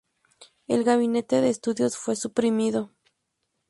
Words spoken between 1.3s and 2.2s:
de Estudios fue